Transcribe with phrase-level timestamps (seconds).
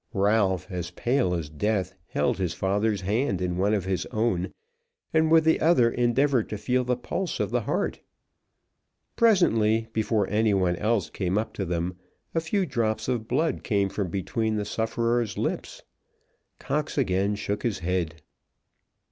[0.15, 4.51] Ralph, as pale as death, held his father's hand in one of his own,
[5.13, 7.99] and with the other endeavoured to feel the pulse of the heart.
[9.15, 11.97] Presently, before any one else came up to them,
[12.33, 15.83] a few drops of blood came from between the sufferer's lips.
[16.57, 18.23] Cox again shook his head.